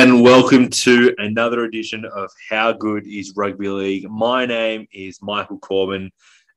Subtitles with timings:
[0.00, 4.08] And welcome to another edition of How Good is Rugby League.
[4.08, 6.10] My name is Michael Corbin,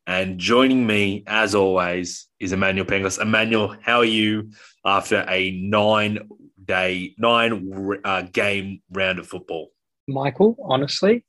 [0.08, 3.22] and joining me, as always, is Emmanuel Penglis.
[3.22, 4.50] Emmanuel, how are you
[4.86, 6.20] after a nine
[6.64, 9.72] day, nine uh, game round of football?
[10.08, 11.26] Michael, honestly,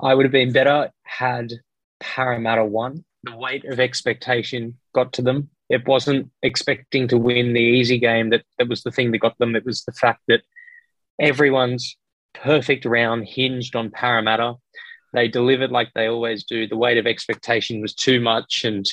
[0.00, 1.52] I would have been better had
[1.98, 3.04] Parramatta won.
[3.24, 5.50] The weight of expectation got to them.
[5.68, 9.36] It wasn't expecting to win the easy game that, that was the thing that got
[9.38, 9.56] them.
[9.56, 10.42] It was the fact that
[11.20, 11.96] everyone's
[12.34, 14.54] perfect round hinged on Parramatta.
[15.12, 16.66] They delivered like they always do.
[16.66, 18.84] The weight of expectation was too much and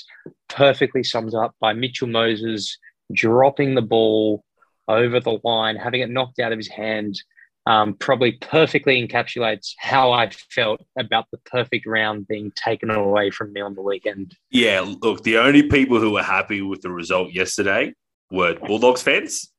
[0.48, 2.78] perfectly summed up by Mitchell Moses
[3.12, 4.44] dropping the ball
[4.88, 7.22] over the line, having it knocked out of his hand.
[7.68, 13.54] Um, probably perfectly encapsulates how I felt about the perfect round being taken away from
[13.54, 14.36] me on the weekend.
[14.50, 17.94] Yeah, look, the only people who were happy with the result yesterday
[18.32, 19.51] were Bulldogs fans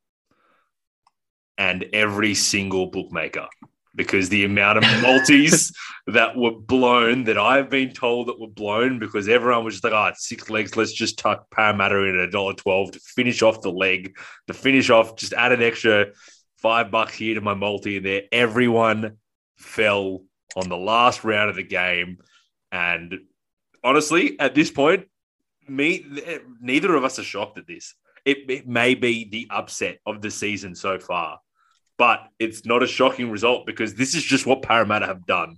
[1.62, 3.46] and every single bookmaker
[3.94, 5.72] because the amount of multis
[6.08, 9.92] that were blown that I've been told that were blown because everyone was just like,
[9.92, 10.76] oh, it's six legs.
[10.76, 14.16] Let's just tuck Parramatta in at $1.12 to finish off the leg,
[14.48, 16.06] to finish off, just add an extra
[16.56, 17.98] five bucks here to my multi.
[17.98, 19.18] And there, everyone
[19.56, 20.24] fell
[20.56, 22.18] on the last round of the game.
[22.72, 23.20] And
[23.84, 25.06] honestly, at this point,
[25.68, 26.04] me,
[26.60, 27.94] neither of us are shocked at this.
[28.24, 31.38] It, it may be the upset of the season so far
[31.98, 35.56] but it's not a shocking result because this is just what Parramatta have done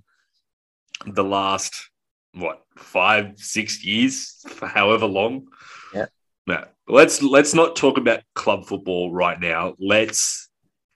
[1.06, 1.90] the last
[2.34, 5.46] what five six years for however long?
[5.94, 6.06] Yeah.
[6.46, 9.74] No let's let's not talk about club football right now.
[9.78, 10.48] Let's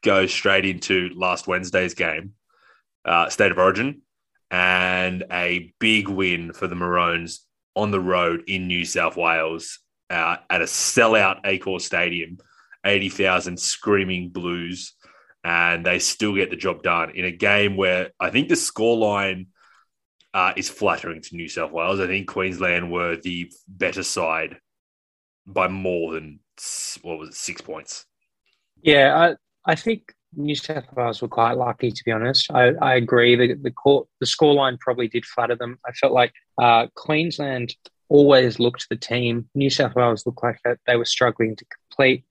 [0.04, 2.32] go straight into last wednesday's game
[3.04, 4.02] uh, state of origin
[4.50, 9.80] and a big win for the maroons on the road in new south wales
[10.10, 12.38] uh, at a sellout Accor stadium
[12.86, 14.94] 80,000 screaming blues
[15.44, 19.46] and they still get the job done in a game where I think the scoreline
[20.34, 22.00] uh, is flattering to New South Wales.
[22.00, 24.58] I think Queensland were the better side
[25.46, 26.40] by more than
[27.02, 28.04] what was it, six points.
[28.82, 29.34] Yeah,
[29.66, 32.50] I, I think New South Wales were quite lucky, to be honest.
[32.50, 33.36] I, I agree.
[33.36, 35.78] The the court, the scoreline probably did flatter them.
[35.86, 37.74] I felt like uh, Queensland
[38.08, 39.48] always looked the team.
[39.54, 42.24] New South Wales looked like that they were struggling to complete.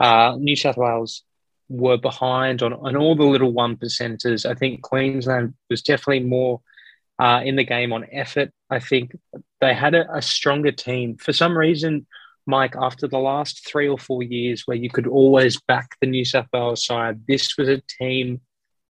[0.00, 1.22] Uh, New South Wales
[1.68, 4.48] were behind on, on all the little one percenters.
[4.48, 6.60] I think Queensland was definitely more
[7.18, 8.50] uh, in the game on effort.
[8.70, 9.16] I think
[9.60, 11.16] they had a, a, stronger team.
[11.16, 12.06] For some reason,
[12.46, 16.24] Mike, after the last three or four years where you could always back the New
[16.24, 18.40] South Wales side, this was a team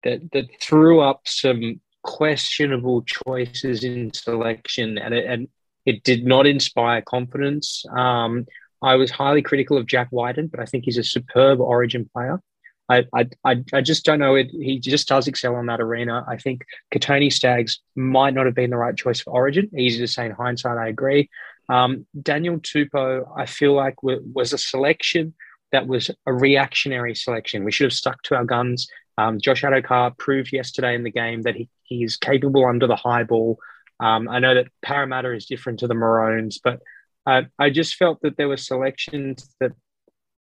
[0.03, 5.47] that, that threw up some questionable choices in selection and it, and
[5.85, 7.85] it did not inspire confidence.
[7.95, 8.45] Um,
[8.81, 12.41] I was highly critical of Jack Wighton, but I think he's a superb origin player.
[12.89, 13.05] I,
[13.45, 14.35] I, I just don't know.
[14.35, 16.25] It, he just does excel in that arena.
[16.27, 19.69] I think Kotoni Staggs might not have been the right choice for Origin.
[19.77, 21.29] Easy to say in hindsight, I agree.
[21.69, 25.33] Um, Daniel Tupou, I feel like w- was a selection
[25.71, 27.63] that was a reactionary selection.
[27.63, 28.87] We should have stuck to our guns.
[29.17, 33.23] Um, Josh Addo-Carr proved yesterday in the game that he, he's capable under the high
[33.23, 33.59] ball.
[33.99, 36.81] Um, I know that Parramatta is different to the Maroons, but
[37.25, 39.71] uh, I just felt that there were selections that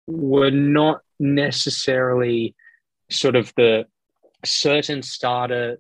[0.08, 2.56] were not necessarily
[3.10, 3.86] sort of the
[4.44, 5.78] certain starter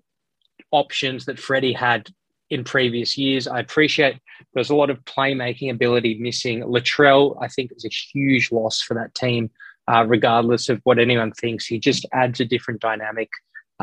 [0.71, 2.09] options that Freddie had
[2.49, 3.47] in previous years.
[3.47, 4.19] I appreciate
[4.53, 6.61] there's a lot of playmaking ability missing.
[6.61, 9.49] Latrell, I think, is a huge loss for that team,
[9.87, 11.65] uh, regardless of what anyone thinks.
[11.65, 13.29] He just adds a different dynamic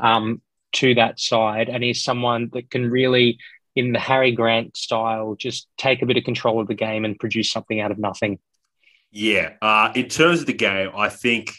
[0.01, 0.41] um,
[0.75, 1.69] to that side.
[1.69, 3.39] And he's someone that can really,
[3.75, 7.19] in the Harry Grant style, just take a bit of control of the game and
[7.19, 8.39] produce something out of nothing.
[9.11, 9.55] Yeah.
[9.63, 11.53] Uh, in terms of the game, I think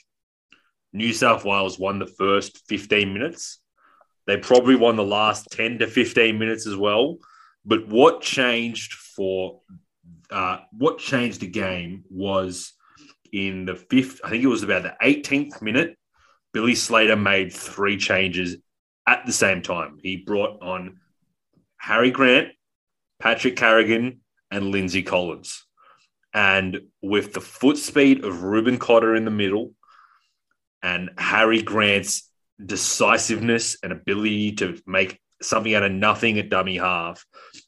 [0.94, 3.60] New South Wales won the first 15 minutes.
[4.28, 7.18] They probably won the last 10 to 15 minutes as well.
[7.66, 9.62] But what changed for
[10.32, 12.74] uh, what changed the game was
[13.32, 15.98] in the fifth, I think it was about the 18th minute,
[16.54, 18.58] Billy Slater made three changes
[19.08, 19.98] at the same time.
[20.02, 21.00] He brought on
[21.78, 22.50] Harry Grant,
[23.20, 25.66] Patrick Carrigan, and Lindsay Collins.
[26.34, 29.74] And with the foot speed of Reuben Cotter in the middle
[30.84, 32.30] and Harry Grant's
[32.64, 37.26] decisiveness and ability to make something out of nothing at dummy half,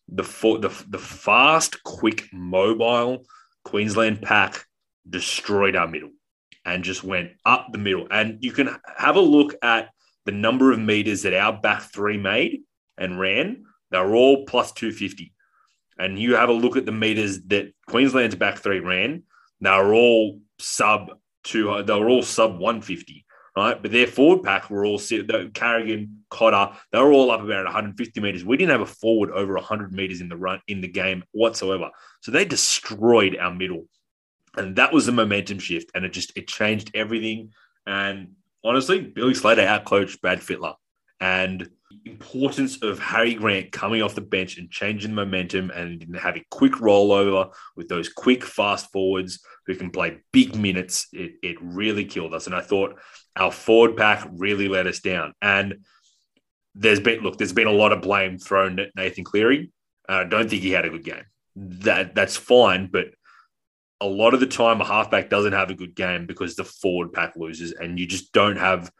[0.07, 3.25] the, the, the fast, quick, mobile
[3.63, 4.65] Queensland pack
[5.09, 6.11] destroyed our middle
[6.65, 8.07] and just went up the middle.
[8.11, 9.89] And you can have a look at
[10.25, 12.61] the number of meters that our back three made
[12.97, 13.63] and ran.
[13.89, 15.33] They were all plus 250
[15.97, 19.23] and you have a look at the meters that Queensland's back three ran,
[19.59, 21.11] they were all sub
[21.43, 23.81] two, they were all sub 150, right?
[23.81, 24.99] But their forward pack were all
[25.53, 28.45] Carrigan, Cotter, they were all up about 150 meters.
[28.45, 31.89] We didn't have a forward over 100 meters in the run in the game whatsoever.
[32.21, 33.85] So they destroyed our middle.
[34.55, 35.91] And that was a momentum shift.
[35.93, 37.51] And it just it changed everything.
[37.85, 38.33] And
[38.63, 40.75] honestly, Billy Slater outcoached Brad Fittler.
[41.19, 41.69] And
[42.05, 46.73] importance of Harry Grant coming off the bench and changing the momentum and having quick
[46.73, 52.33] rollover with those quick fast forwards who can play big minutes, it, it really killed
[52.33, 52.47] us.
[52.47, 52.99] And I thought
[53.35, 55.33] our forward pack really let us down.
[55.41, 55.85] And
[56.73, 59.71] there's been look, there's been a lot of blame thrown at Nathan Cleary.
[60.09, 61.25] Uh, I don't think he had a good game.
[61.55, 63.07] That that's fine, but
[63.99, 67.13] a lot of the time a halfback doesn't have a good game because the forward
[67.13, 68.91] pack loses and you just don't have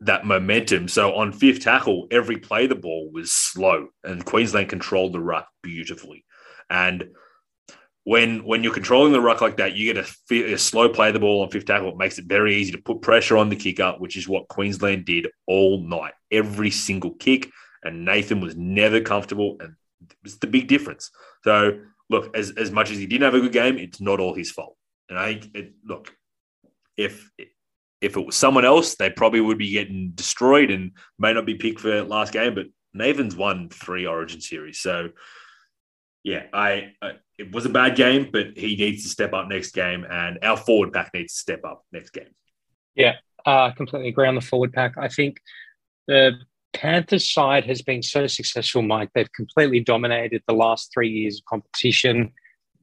[0.00, 0.88] that momentum.
[0.88, 5.48] So on fifth tackle, every play the ball was slow, and Queensland controlled the ruck
[5.62, 6.24] beautifully.
[6.68, 7.10] And
[8.04, 11.18] when when you're controlling the ruck like that, you get a, a, slow play the
[11.18, 11.90] ball on fifth tackle.
[11.90, 15.04] It makes it very easy to put pressure on the kicker, which is what Queensland
[15.04, 17.50] did all night, every single kick.
[17.82, 21.10] And Nathan was never comfortable, and it was the big difference.
[21.44, 24.34] So look, as as much as he didn't have a good game, it's not all
[24.34, 24.76] his fault.
[25.08, 26.14] And I it, look,
[26.96, 27.30] if
[28.00, 31.54] if it was someone else, they probably would be getting destroyed and may not be
[31.54, 32.54] picked for last game.
[32.54, 35.10] But Nathan's won three Origin series, so
[36.22, 39.72] yeah, I, I, it was a bad game, but he needs to step up next
[39.72, 42.34] game, and our forward pack needs to step up next game.
[42.94, 43.16] Yeah,
[43.46, 44.98] I uh, completely agree on the forward pack.
[44.98, 45.40] I think
[46.06, 46.32] the
[46.72, 49.10] Panthers side has been so successful, Mike.
[49.14, 52.32] They've completely dominated the last three years of competition.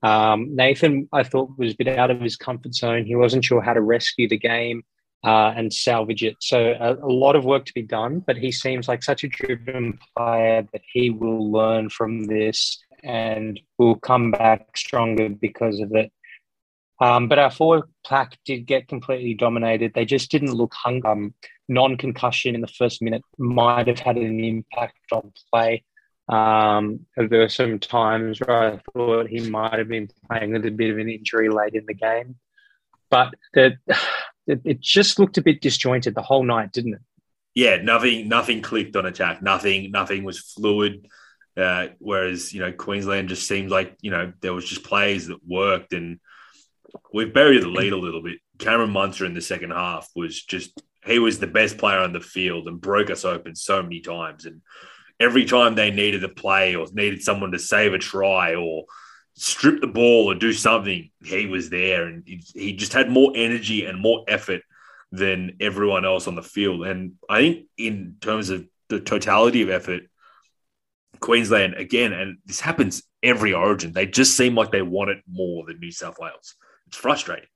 [0.03, 3.05] Um, Nathan, I thought, was a bit out of his comfort zone.
[3.05, 4.83] He wasn't sure how to rescue the game
[5.23, 6.37] uh, and salvage it.
[6.39, 9.27] So a, a, lot of work to be done, but he seems like such a
[9.27, 15.93] driven player that he will learn from this and will come back stronger because of
[15.95, 16.11] it.
[16.99, 19.93] Um, but our forward pack did get completely dominated.
[19.93, 21.09] They just didn't look hungry.
[21.09, 21.33] Um,
[21.69, 25.83] non-concussion in the first minute might have had an impact on play.
[26.29, 30.71] Um, there were some times where I thought he might have been playing with a
[30.71, 32.35] bit of an injury late in the game.
[33.09, 33.77] But the
[34.47, 37.01] it, it just looked a bit disjointed the whole night, didn't it?
[37.53, 39.41] Yeah, nothing, nothing clicked on attack.
[39.41, 41.07] Nothing, nothing was fluid.
[41.55, 45.39] Uh, whereas you know Queensland just seemed like you know there was just plays that
[45.43, 46.19] worked, and
[47.11, 48.37] we've buried the lead a little bit.
[48.59, 52.19] Cameron Munster in the second half was just he was the best player on the
[52.19, 54.45] field and broke us open so many times.
[54.45, 54.61] And
[55.19, 58.85] every time they needed a play or needed someone to save a try or
[59.39, 63.85] strip the ball or do something, he was there, and he just had more energy
[63.85, 64.61] and more effort
[65.11, 66.85] than everyone else on the field.
[66.85, 70.03] And I think in terms of the totality of effort,
[71.19, 75.65] Queensland again, and this happens every Origin, they just seem like they want it more
[75.65, 76.55] than New South Wales.
[76.87, 77.49] It's frustrating.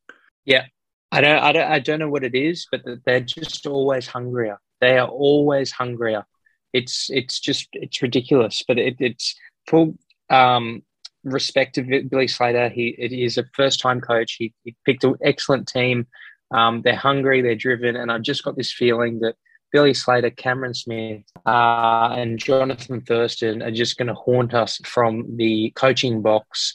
[0.45, 0.65] Yeah,
[1.11, 4.59] I don't, I don't, I don't know what it is, but they're just always hungrier.
[4.79, 6.25] They are always hungrier.
[6.73, 8.63] It's, it's just, it's ridiculous.
[8.67, 9.35] But it, it's
[9.67, 9.97] full.
[10.29, 10.83] Um,
[11.23, 12.69] respect to Billy Slater.
[12.69, 14.33] He it is a first time coach.
[14.33, 16.07] He, he picked an excellent team.
[16.53, 19.35] Um, they're hungry, they're driven, and I've just got this feeling that
[19.71, 25.37] Billy Slater, Cameron Smith, uh, and Jonathan Thurston are just going to haunt us from
[25.37, 26.73] the coaching box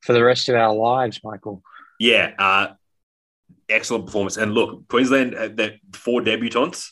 [0.00, 1.62] for the rest of our lives, Michael.
[2.00, 2.68] Yeah, uh,
[3.68, 4.36] excellent performance.
[4.36, 6.88] And look, Queensland, uh, that four debutants,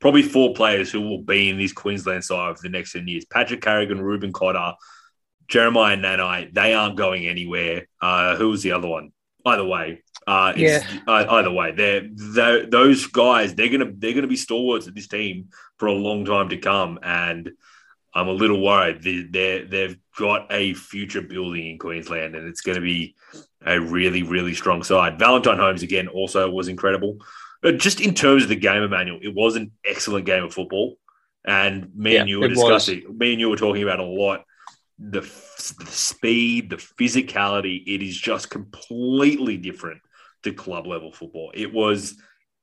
[0.00, 3.24] probably four players who will be in this Queensland side for the next 10 years.
[3.24, 4.74] Patrick Carrigan, Reuben Cotter,
[5.48, 7.88] Jeremiah and Nanai, they aren't going anywhere.
[8.00, 9.12] Uh, who was the other one?
[9.46, 10.86] Either way, uh, yeah.
[11.06, 13.54] Uh, either way, they're, they're, those guys.
[13.54, 16.98] They're gonna they're gonna be stalwarts of this team for a long time to come,
[17.02, 17.50] and
[18.14, 19.02] I'm a little worried.
[19.02, 23.14] They, they they've got a future building in Queensland, and it's going to be
[23.64, 25.18] a really really strong side.
[25.18, 27.18] Valentine Holmes again also was incredible.
[27.62, 30.98] But just in terms of the game, Emmanuel, it was an excellent game of football.
[31.44, 33.18] And me yeah, and you were discussing, was.
[33.18, 34.44] me and you were talking about a lot
[34.98, 40.00] the, the speed, the physicality, it is just completely different
[40.42, 41.52] to club level football.
[41.54, 42.16] It was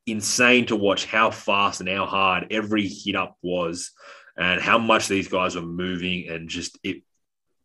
[0.05, 3.91] insane to watch how fast and how hard every hit up was
[4.37, 7.03] and how much these guys were moving and just it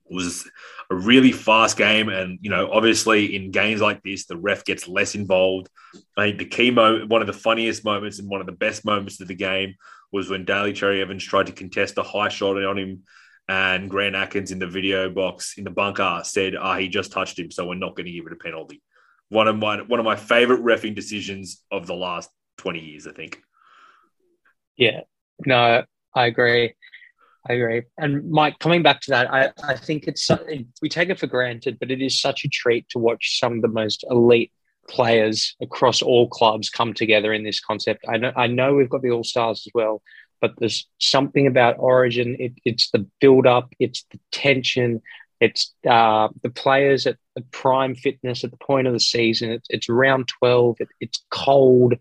[0.09, 0.49] was
[0.91, 2.09] a really fast game.
[2.09, 5.69] And, you know, obviously in games like this, the ref gets less involved.
[6.17, 8.85] I think the key moment, one of the funniest moments and one of the best
[8.85, 9.75] moments of the game
[10.12, 13.03] was when Daly Cherry Evans tried to contest a high shot on him.
[13.50, 17.11] And Grant Atkins in the video box in the bunker said, "Ah, oh, he just
[17.11, 18.80] touched him, so we're not going to give it a penalty."
[19.28, 23.12] One of my one of my favorite refing decisions of the last twenty years, I
[23.12, 23.42] think.
[24.76, 25.00] Yeah,
[25.45, 25.83] no,
[26.14, 26.75] I agree.
[27.49, 27.83] I agree.
[27.99, 30.30] And Mike, coming back to that, I, I think it's
[30.80, 33.62] we take it for granted, but it is such a treat to watch some of
[33.62, 34.52] the most elite
[34.88, 38.04] players across all clubs come together in this concept.
[38.09, 40.02] I know I know we've got the all stars as well,
[40.40, 42.37] but there's something about Origin.
[42.38, 45.02] It, it's the build up, it's the tension,
[45.40, 49.50] it's uh, the players at, at, prime fitness at the point of the season.
[49.50, 50.76] It's, it's round twelve.
[50.80, 51.94] It, it's cold.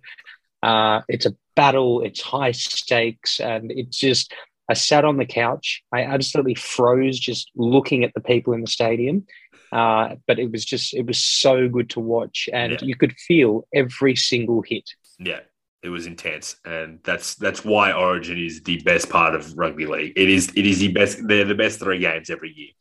[0.61, 2.01] Uh, it's a battle.
[2.01, 4.33] It's high stakes, and it's just
[4.69, 5.81] I sat on the couch.
[5.91, 9.25] I absolutely froze just looking at the people in the stadium.
[9.71, 12.49] Uh, but it was just, it was so good to watch.
[12.51, 12.79] And yeah.
[12.81, 14.89] you could feel every single hit.
[15.19, 15.41] Yeah,
[15.81, 16.55] it was intense.
[16.65, 20.13] And that's that's why Origin is the best part of rugby league.
[20.15, 22.71] It is it is the best, they're the best three games every year.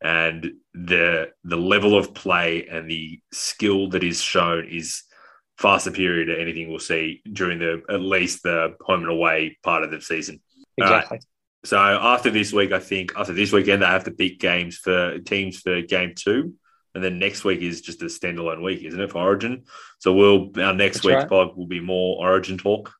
[0.00, 5.02] And the the level of play and the skill that is shown is
[5.56, 9.82] far superior to anything we'll see during the at least the home and away part
[9.82, 10.40] of the season.
[10.76, 11.18] Exactly.
[11.18, 11.20] Uh,
[11.64, 15.18] so after this week, I think after this weekend, they have to pick games for
[15.18, 16.54] teams for game two.
[16.98, 19.66] And then next week is just a standalone week, isn't it, for Origin?
[20.00, 21.28] So we'll our next That's week's right.
[21.28, 22.92] pod will be more Origin talk,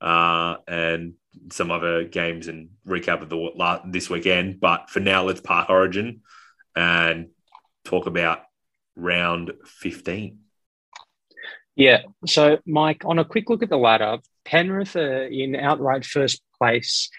[0.00, 1.12] uh, and
[1.50, 4.60] some other games and recap of the this weekend.
[4.60, 6.22] But for now, let's park Origin
[6.74, 7.28] and
[7.84, 8.44] talk about
[8.96, 10.38] round fifteen.
[11.76, 12.04] Yeah.
[12.26, 17.10] So, Mike, on a quick look at the ladder, Penrith are in outright first place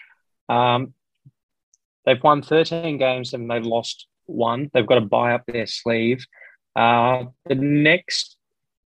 [0.48, 0.92] um,
[2.04, 4.70] they've won 13 games and they've lost one.
[4.72, 6.24] They've got to buy up their sleeve.
[6.76, 8.36] Uh, the next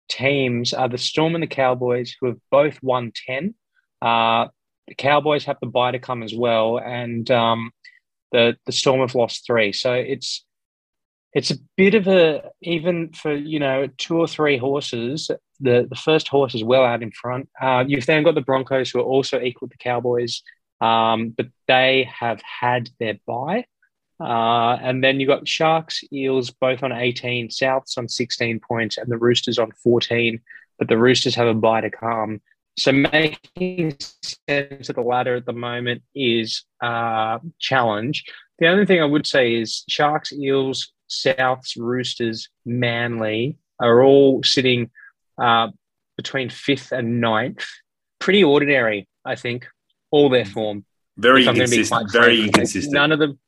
[0.09, 3.55] teams are the Storm and the Cowboys, who have both won 10.
[4.01, 4.47] Uh,
[4.87, 7.71] the Cowboys have the buy to come as well, and um,
[8.31, 9.71] the the Storm have lost three.
[9.71, 10.43] So it's
[11.33, 15.31] it's a bit of a even for you know two or three horses.
[15.59, 17.47] The the first horse is well out in front.
[17.61, 20.41] Uh, you've then got the Broncos, who are also equal to the Cowboys.
[20.81, 23.65] Um, but they have had their buy.
[24.21, 29.11] Uh, and then you got Sharks, Eels both on 18, Souths on 16 points, and
[29.11, 30.39] the Roosters on 14.
[30.77, 32.41] But the Roosters have a buy to come.
[32.77, 38.23] So making sense of the ladder at the moment is a challenge.
[38.59, 44.91] The only thing I would say is Sharks, Eels, Souths, Roosters, Manly are all sitting
[45.37, 45.69] uh,
[46.15, 47.65] between fifth and ninth.
[48.19, 49.67] Pretty ordinary, I think
[50.11, 50.85] all their form.
[51.17, 52.11] Very inconsistent.
[52.11, 52.93] Very inconsistent.
[52.93, 53.39] None of them.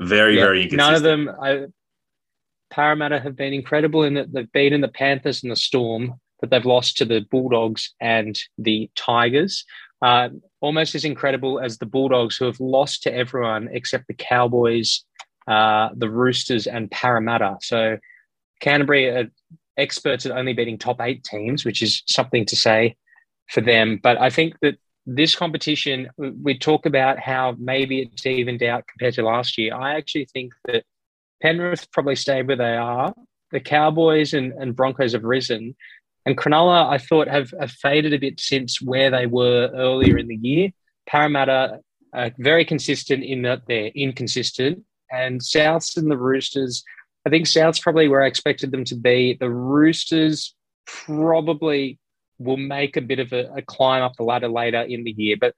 [0.00, 0.78] Very, yeah, very inconsistent.
[0.78, 1.36] None of them.
[1.42, 1.66] I,
[2.70, 6.50] Parramatta have been incredible in that they've been in the Panthers and the Storm, but
[6.50, 9.64] they've lost to the Bulldogs and the Tigers.
[10.02, 15.04] Uh, almost as incredible as the Bulldogs, who have lost to everyone except the Cowboys,
[15.46, 17.58] uh, the Roosters, and Parramatta.
[17.62, 17.98] So
[18.60, 19.30] Canterbury are
[19.76, 22.96] experts at only beating top eight teams, which is something to say
[23.50, 24.00] for them.
[24.02, 29.14] But I think that this competition, we talk about how maybe it's evened out compared
[29.14, 29.74] to last year.
[29.74, 30.84] I actually think that
[31.42, 33.14] Penrith probably stayed where they are.
[33.50, 35.76] The Cowboys and, and Broncos have risen.
[36.26, 40.28] And Cronulla, I thought, have, have faded a bit since where they were earlier in
[40.28, 40.70] the year.
[41.06, 41.80] Parramatta
[42.14, 44.84] are very consistent in that they're inconsistent.
[45.12, 46.82] And Souths and the Roosters,
[47.26, 49.36] I think Souths probably where I expected them to be.
[49.38, 50.54] The Roosters
[50.86, 51.98] probably
[52.38, 55.36] will make a bit of a, a climb up the ladder later in the year.
[55.40, 55.54] But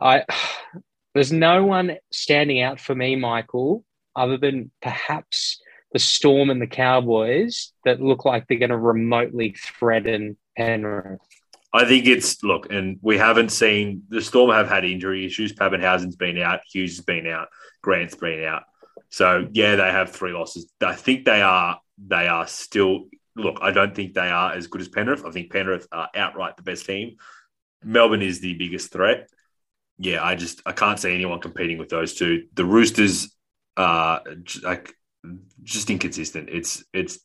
[0.00, 0.24] I,
[1.14, 3.84] there's no one standing out for me, Michael,
[4.14, 5.60] other than perhaps
[5.92, 11.20] the Storm and the Cowboys that look like they're going to remotely threaten Penrith.
[11.72, 15.52] I think it's look, and we haven't seen the Storm have had injury issues.
[15.52, 17.48] Papenhuyzen's been out, Hughes has been out,
[17.82, 18.62] Grant's been out.
[19.10, 20.70] So yeah, they have three losses.
[20.80, 23.06] I think they are they are still
[23.38, 25.24] look, I don't think they are as good as Penrith.
[25.24, 27.16] I think Penrith are outright the best team.
[27.82, 29.28] Melbourne is the biggest threat.
[29.98, 32.44] Yeah, I just I can't see anyone competing with those two.
[32.54, 33.34] The Roosters
[33.76, 34.22] are
[34.62, 34.94] like
[35.62, 36.48] just inconsistent.
[36.50, 37.18] It's it's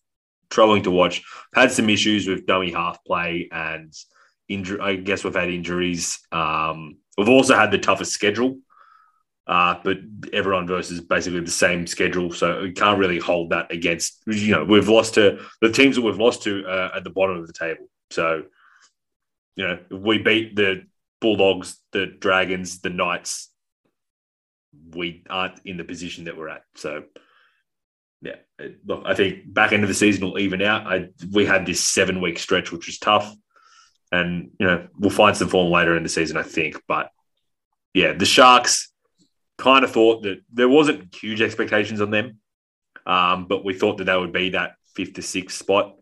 [0.50, 1.24] troubling to watch.
[1.54, 3.94] Had some issues with dummy half play and
[4.48, 4.80] injury.
[4.80, 6.20] I guess we've had injuries.
[6.32, 8.58] Um, we've also had the toughest schedule
[9.46, 9.98] uh, but
[10.32, 14.24] everyone versus basically the same schedule, so we can't really hold that against.
[14.26, 17.38] You know, we've lost to the teams that we've lost to uh, at the bottom
[17.38, 17.88] of the table.
[18.10, 18.44] So,
[19.56, 20.84] you know, we beat the
[21.20, 23.50] Bulldogs, the Dragons, the Knights.
[24.96, 26.64] we aren't in the position that we're at.
[26.76, 27.04] So,
[28.22, 28.36] yeah,
[28.86, 30.88] look, I think back end of the season will even out.
[30.88, 33.36] I we had this seven week stretch, which was tough,
[34.10, 36.82] and you know we'll find some form later in the season, I think.
[36.88, 37.10] But
[37.94, 38.93] yeah, the Sharks
[39.64, 42.40] kind of thought that there wasn't huge expectations on them,
[43.06, 45.96] um, but we thought that they would be that fifth to sixth spot.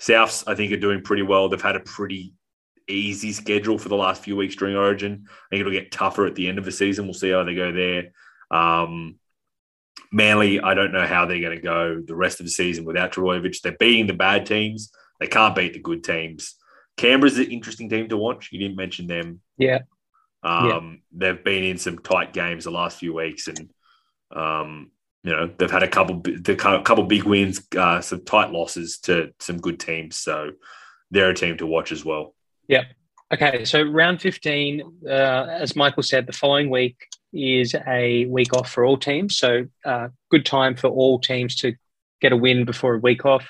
[0.00, 1.48] Souths, I think, are doing pretty well.
[1.48, 2.32] They've had a pretty
[2.88, 5.26] easy schedule for the last few weeks during Origin.
[5.28, 7.04] I think it'll get tougher at the end of the season.
[7.04, 8.12] We'll see how they go there.
[8.50, 9.16] Um,
[10.10, 13.12] Manly, I don't know how they're going to go the rest of the season without
[13.12, 13.60] Trbojevic.
[13.60, 14.90] They're beating the bad teams.
[15.20, 16.56] They can't beat the good teams.
[16.96, 18.48] Canberra's an interesting team to watch.
[18.52, 19.40] You didn't mention them.
[19.58, 19.80] Yeah.
[20.42, 21.32] Um, yeah.
[21.32, 23.70] They've been in some tight games the last few weeks, and
[24.34, 24.90] um,
[25.22, 29.32] you know they've had a couple, the couple big wins, uh, some tight losses to
[29.38, 30.18] some good teams.
[30.18, 30.52] So
[31.10, 32.34] they're a team to watch as well.
[32.68, 32.84] Yeah.
[33.32, 33.64] Okay.
[33.64, 36.96] So round fifteen, uh, as Michael said, the following week
[37.32, 39.38] is a week off for all teams.
[39.38, 41.74] So uh, good time for all teams to
[42.20, 43.48] get a win before a week off.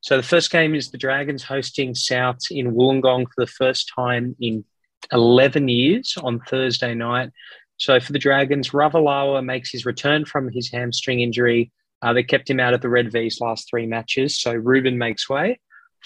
[0.00, 4.34] So the first game is the Dragons hosting South in Wollongong for the first time
[4.40, 4.64] in
[5.12, 7.30] 11 years on Thursday night.
[7.76, 11.72] So for the Dragons, Ravalava makes his return from his hamstring injury.
[12.00, 14.40] Uh, they kept him out of the Red V's last three matches.
[14.40, 15.58] So Ruben makes way.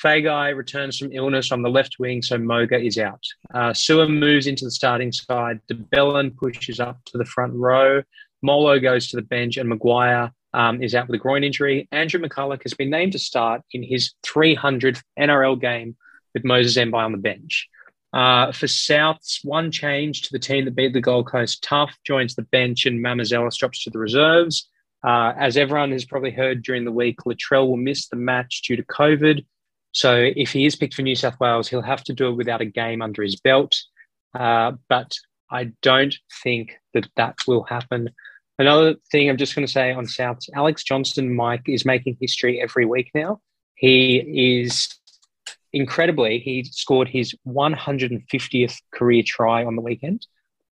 [0.02, 3.22] Feagai returns from illness on the left wing, so Moga is out.
[3.54, 5.60] Uh, Sewer moves into the starting side.
[5.68, 8.02] De Belin pushes up to the front row.
[8.42, 11.88] Molo goes to the bench, and Maguire um, is out with a groin injury.
[11.92, 15.96] Andrew McCullough has been named to start in his 300th NRL game
[16.34, 17.68] with Moses Mbye on the bench.
[18.12, 22.34] Uh, for Souths, one change to the team that beat the Gold Coast Tough joins
[22.34, 24.68] the bench and Mamouzelos drops to the reserves.
[25.06, 28.76] Uh, as everyone has probably heard during the week, Latrell will miss the match due
[28.76, 29.44] to COVID.
[29.92, 32.60] So if he is picked for New South Wales, he'll have to do it without
[32.60, 33.76] a game under his belt.
[34.34, 35.16] Uh, but
[35.50, 38.10] I don't think that that will happen.
[38.58, 42.60] Another thing I'm just going to say on Souths, Alex Johnston, Mike, is making history
[42.60, 43.40] every week now.
[43.74, 44.88] He is
[45.76, 50.26] incredibly, he scored his 150th career try on the weekend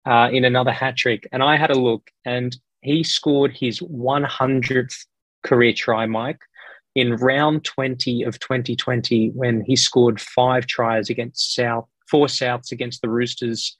[0.07, 1.27] uh, in another hat trick.
[1.33, 5.07] And I had a look, and he scored his 100th
[5.42, 6.40] career try, Mike,
[6.94, 13.01] in round 20 of 2020 when he scored five tries against South, four Souths against
[13.01, 13.77] the Roosters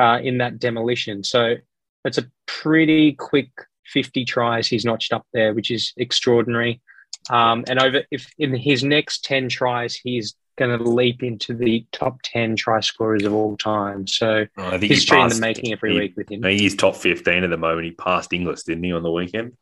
[0.00, 1.22] uh, in that demolition.
[1.24, 1.56] So
[2.06, 3.50] it's a pretty quick
[3.86, 6.80] 50 tries he's notched up there, which is extraordinary.
[7.28, 11.86] Um, and over if in his next 10 tries, he's going to leap into the
[11.92, 14.06] top 10 try scorers of all time.
[14.06, 16.42] So oh, I think history passed, in the making every he, week with him.
[16.42, 17.86] He's top 15 at the moment.
[17.86, 19.52] He passed Inglis, didn't he, on the weekend?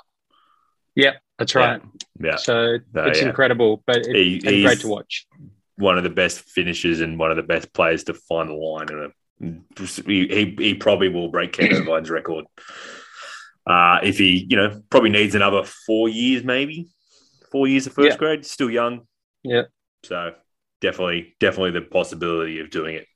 [0.95, 1.81] Yeah, that's right.
[2.21, 2.31] Yeah.
[2.31, 2.37] yeah.
[2.37, 3.29] So no, it's yeah.
[3.29, 5.27] incredible, but it, he, it's great to watch.
[5.77, 8.89] One of the best finishers and one of the best players to find the line.
[9.41, 9.65] And
[10.07, 12.45] he, he, he probably will break Ken Irvine's record.
[13.67, 16.89] Uh, if he, you know, probably needs another four years, maybe
[17.51, 18.17] four years of first yeah.
[18.17, 19.07] grade, still young.
[19.43, 19.63] Yeah.
[20.03, 20.35] So
[20.83, 23.07] definitely, definitely the possibility of doing it.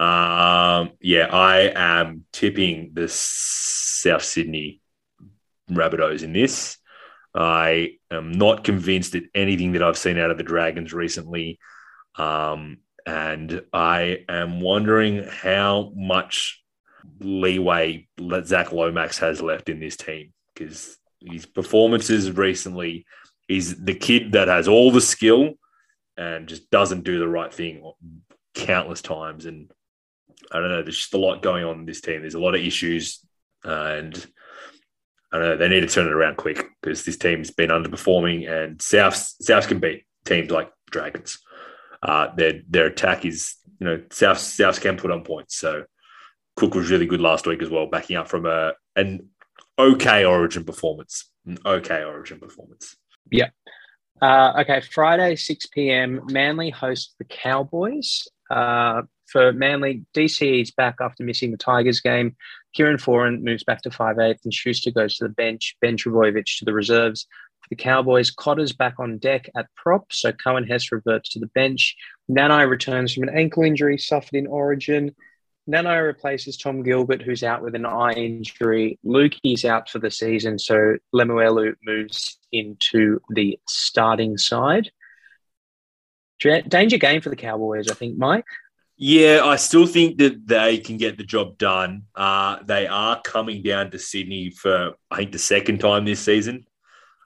[0.00, 4.82] Um, yeah, I am tipping the South Sydney
[5.70, 6.76] Rabbitohs in this.
[7.34, 11.58] I am not convinced at anything that I've seen out of the Dragons recently.
[12.16, 16.62] Um, and I am wondering how much
[17.20, 18.08] leeway
[18.42, 23.06] Zac Lomax has left in this team because his performances recently,
[23.48, 25.54] he's the kid that has all the skill
[26.16, 27.82] and just doesn't do the right thing
[28.54, 29.46] countless times.
[29.46, 29.70] And
[30.50, 32.20] I don't know, there's just a lot going on in this team.
[32.20, 33.24] There's a lot of issues,
[33.64, 34.14] and
[35.32, 38.48] I don't know, they need to turn it around quick because this team's been underperforming,
[38.48, 41.38] and South South can beat teams like Dragons.
[42.02, 45.56] Uh, their their attack is, you know, South South can put on points.
[45.56, 45.84] So
[46.56, 49.28] Cook was really good last week as well, backing up from a an
[49.78, 51.30] okay Origin performance.
[51.46, 52.96] An okay Origin performance.
[53.30, 53.48] Yeah,
[54.22, 56.20] uh, okay, Friday, 6 p.m.
[56.30, 58.26] Manly hosts the Cowboys.
[58.50, 62.36] Uh, for Manly, DCE is back after missing the Tigers game.
[62.74, 65.76] Kieran Foran moves back to 5'8 and Schuster goes to the bench.
[65.80, 67.26] Ben Trbojevic to the reserves.
[67.60, 71.48] For the Cowboys, Cotter's back on deck at prop, so Coen Hess reverts to the
[71.48, 71.96] bench.
[72.30, 75.14] Nanai returns from an ankle injury suffered in Origin.
[75.68, 78.98] Nanai replaces Tom Gilbert, who's out with an eye injury.
[79.04, 84.90] Luki's out for the season, so Lemuelu moves into the starting side.
[86.40, 88.44] Danger game for the Cowboys, I think, Mike.
[88.98, 92.04] Yeah, I still think that they can get the job done.
[92.14, 96.64] Uh, they are coming down to Sydney for, I think, the second time this season.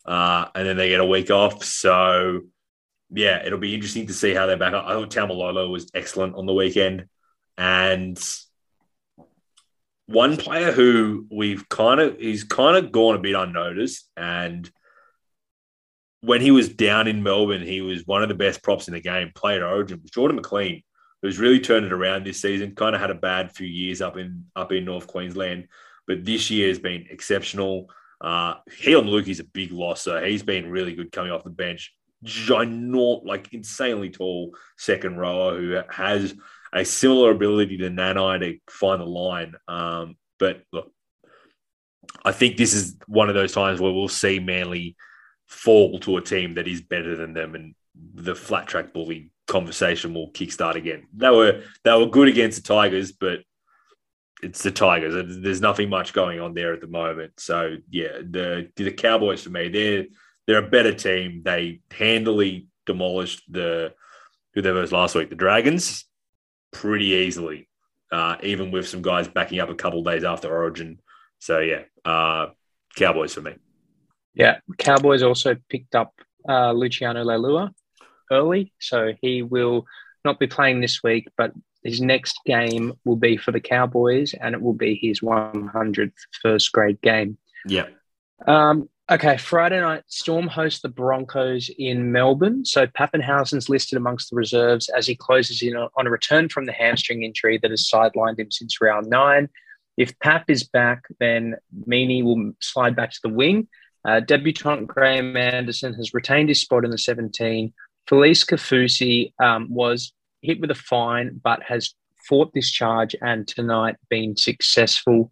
[0.04, 1.62] Uh, and then they get a week off.
[1.62, 2.40] So,
[3.10, 4.86] yeah, it'll be interesting to see how they back up.
[4.86, 7.06] I thought Taumalolo was excellent on the weekend.
[7.56, 8.18] And
[10.06, 14.70] one player who we've kind of he's kind of gone a bit unnoticed, and
[16.22, 19.00] when he was down in Melbourne, he was one of the best props in the
[19.00, 19.30] game.
[19.34, 20.82] Played Origin, Jordan McLean,
[21.22, 22.74] who's really turned it around this season.
[22.74, 25.68] Kind of had a bad few years up in up in North Queensland,
[26.06, 27.90] but this year has been exceptional.
[28.20, 31.94] Uh, Heilum Luki a big loss, so he's been really good coming off the bench.
[32.24, 36.34] Ginormous, like insanely tall second rower who has
[36.72, 39.54] a similar ability to Nanai to find the line.
[39.66, 40.92] Um, but look,
[42.24, 44.96] I think this is one of those times where we'll see Manly
[45.46, 47.74] fall to a team that is better than them, and
[48.14, 51.06] the flat track bully conversation will kickstart again.
[51.14, 53.40] They were they were good against the Tigers, but
[54.42, 55.14] it's the Tigers.
[55.42, 57.32] There's nothing much going on there at the moment.
[57.38, 60.06] So yeah, the the Cowboys for me, they're
[60.50, 61.42] they're a better team.
[61.44, 63.94] They handily demolished the
[64.52, 66.06] who they was last week, the Dragons,
[66.72, 67.68] pretty easily,
[68.10, 70.98] uh, even with some guys backing up a couple days after Origin.
[71.38, 72.48] So yeah, uh,
[72.96, 73.54] Cowboys for me.
[74.34, 76.14] Yeah, Cowboys also picked up
[76.48, 77.70] uh, Luciano Leilua
[78.32, 79.86] early, so he will
[80.24, 81.52] not be playing this week, but
[81.84, 86.72] his next game will be for the Cowboys, and it will be his 100th first
[86.72, 87.38] grade game.
[87.64, 87.86] Yeah.
[88.48, 92.64] Um, okay, Friday night, Storm host the Broncos in Melbourne.
[92.64, 96.72] So Papenhuyzen's listed amongst the reserves as he closes in on a return from the
[96.72, 99.48] hamstring injury that has sidelined him since round nine.
[99.96, 101.56] If Pap is back, then
[101.88, 103.68] Meaney will slide back to the wing.
[104.04, 107.72] Uh, debutant Graham Anderson has retained his spot in the 17.
[108.08, 111.94] Felise Kaufusi um, was hit with a fine, but has
[112.28, 115.30] fought this charge and tonight been successful.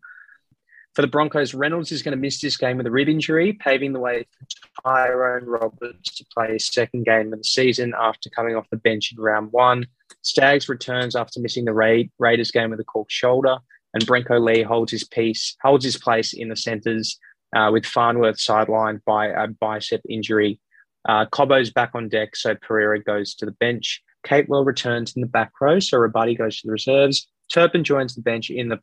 [0.95, 3.93] For the Broncos, Reynolds is going to miss this game with a rib injury, paving
[3.93, 4.47] the way for
[4.83, 9.13] Tyrone Roberts to play his second game of the season after coming off the bench
[9.13, 9.87] in round one.
[10.23, 13.59] Staggs returns after missing the Ra- Raiders game with a cork shoulder,
[13.95, 17.19] and Brenko Lee holds his piece, holds his place in the centres
[17.55, 20.61] uh, with Farnworth sidelined by a bicep injury.
[21.09, 24.03] Uh, Cobbo's back on deck, so Pereira goes to the bench.
[24.27, 27.29] Capewell returns in the back row, so Rabadi goes to the reserves.
[27.53, 28.81] Turpin joins the bench in the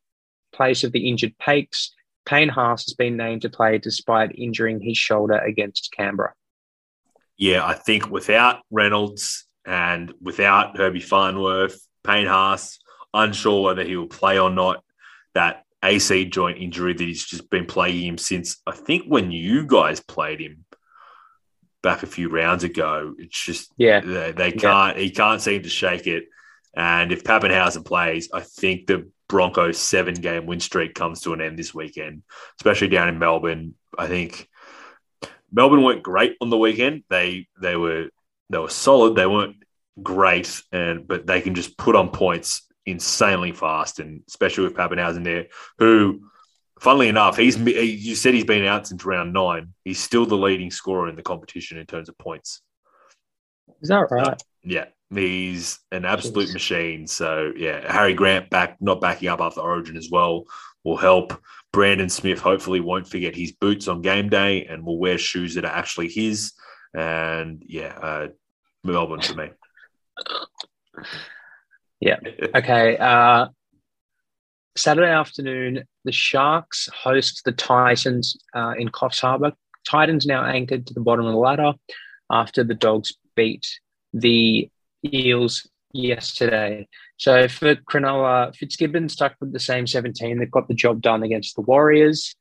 [0.56, 1.94] place of the injured Pakes.
[2.26, 6.34] Payne Haas has been named to play despite injuring his shoulder against Canberra.
[7.38, 12.80] Yeah, I think without Reynolds and without Herbie Farnworth, Payne Haas,
[13.14, 14.84] unsure whether he will play or not.
[15.34, 19.68] That AC joint injury that he's just been plaguing him since I think when you
[19.68, 20.66] guys played him
[21.86, 23.14] back a few rounds ago.
[23.20, 24.98] It's just yeah, they, they can't.
[24.98, 25.04] Yeah.
[25.04, 26.26] He can't seem to shake it.
[26.76, 31.42] And if Papenhuyzen plays, I think the Broncos seven game win streak comes to an
[31.42, 32.24] end this weekend,
[32.60, 33.76] especially down in Melbourne.
[33.98, 34.48] I think
[35.52, 37.04] Melbourne weren't great on the weekend.
[37.10, 38.10] They they were
[38.50, 39.16] they were solid.
[39.16, 39.58] They weren't
[40.02, 45.24] great, and but they can just put on points insanely fast, and especially with Papenhuyzen
[45.24, 45.48] there,
[45.80, 46.22] who
[46.80, 49.74] funnily enough, he's you said he's been out since round nine.
[49.84, 52.62] He's still the leading scorer in the competition in terms of points.
[53.82, 54.42] Is that right?
[54.66, 57.08] Yeah, he's an absolute machine.
[57.08, 60.46] So yeah, Harry Grant back not backing up after Origin as well
[60.84, 61.34] will help.
[61.72, 65.66] Brandon Smith hopefully won't forget his boots on game day and will wear shoes that
[65.66, 66.54] are actually his.
[66.94, 68.28] And yeah, uh,
[68.84, 69.50] Melbourne for me.
[72.00, 72.18] Yeah.
[72.56, 72.98] Okay.
[72.98, 73.48] Uh,
[74.78, 79.54] Saturday afternoon, the Sharks host the Titans uh, in Coffs Harbour.
[79.90, 81.74] Titans now anchored to the bottom of the ladder
[82.32, 83.68] after the Dogs beat
[84.16, 84.70] the
[85.14, 86.88] Eels yesterday.
[87.18, 90.40] So for Cronulla, Fitzgibbon stuck with the same 17.
[90.40, 92.36] They've got the job done against the Warriors.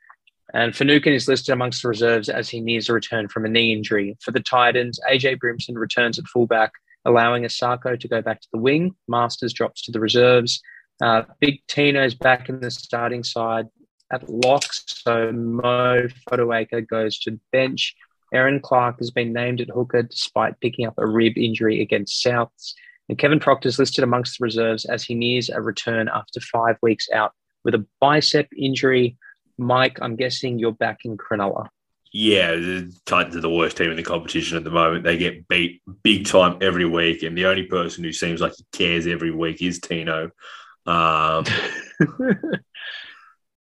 [0.52, 3.72] And Finucane is listed amongst the reserves as he nears a return from a knee
[3.72, 4.16] injury.
[4.20, 6.72] For the Titans, AJ Brimson returns at fullback,
[7.04, 8.94] allowing Asako to go back to the wing.
[9.08, 10.62] Masters drops to the reserves.
[11.02, 13.66] Uh, Big Tino's back in the starting side
[14.12, 17.96] at locks, so Mo Fotuaika goes to bench.
[18.34, 22.74] Erin Clark has been named at hooker despite picking up a rib injury against Souths.
[23.08, 26.76] And Kevin Proctor is listed amongst the reserves as he nears a return after five
[26.82, 27.32] weeks out
[27.64, 29.16] with a bicep injury.
[29.58, 31.68] Mike, I'm guessing you're back in Cronulla.
[32.12, 35.02] Yeah, the Titans are the worst team in the competition at the moment.
[35.02, 38.64] They get beat big time every week, and the only person who seems like he
[38.72, 40.30] cares every week is Tino.
[40.86, 41.44] Um,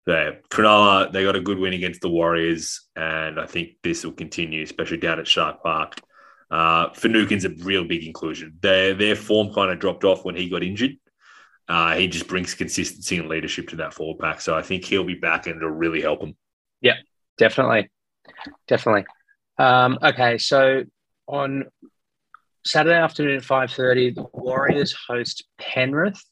[0.09, 4.13] yeah, Cronulla, they got a good win against the Warriors, and I think this will
[4.13, 6.01] continue, especially down at Shark Park.
[6.51, 8.57] Uh, Finucane's a real big inclusion.
[8.63, 10.93] Their their form kind of dropped off when he got injured.
[11.69, 15.05] Uh, he just brings consistency and leadership to that forward pack, so I think he'll
[15.05, 16.35] be back and it'll really help him.
[16.81, 16.97] Yeah,
[17.37, 17.91] definitely,
[18.67, 19.05] definitely.
[19.59, 20.85] Um, okay, so
[21.27, 21.67] on
[22.65, 26.23] Saturday afternoon at five thirty, the Warriors host Penrith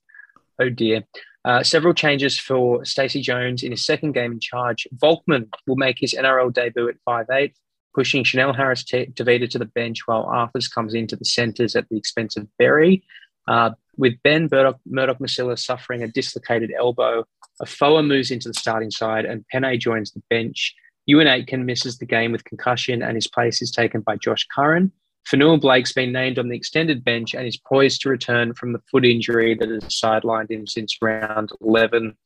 [0.60, 1.02] oh dear.
[1.46, 4.88] Uh, several changes for Stacey Jones in his second game in charge.
[4.96, 7.52] Volkman will make his NRL debut at 5'8,
[7.94, 11.96] pushing Chanel Harris Tavita to the bench while Arthurs comes into the centres at the
[11.96, 13.04] expense of Berry.
[13.46, 17.24] Uh, with Ben Murdoch, Murdoch Masila suffering a dislocated elbow,
[17.62, 20.74] Afoa moves into the starting side and Pene joins the bench.
[21.08, 24.90] Euan Aitken misses the game with concussion and his place is taken by Josh Curran.
[25.30, 28.82] Fonua Blake's been named on the extended bench and is poised to return from the
[28.90, 32.16] foot injury that has sidelined him since round 11.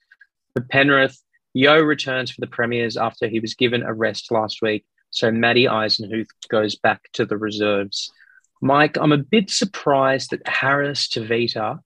[0.54, 1.18] For Penrith,
[1.54, 5.64] Yeo returns for the Premiers after he was given a rest last week, so Matty
[5.64, 8.12] Eisenhuth goes back to the reserves.
[8.60, 11.78] Mike, I'm a bit surprised that Harris Tavita